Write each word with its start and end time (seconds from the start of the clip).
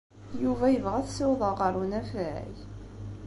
Yuba 0.43 0.65
yebɣa 0.69 0.97
ad 0.99 1.05
t-ssiwḍeɣ 1.07 1.53
ɣer 1.61 1.73
unafag? 1.81 2.53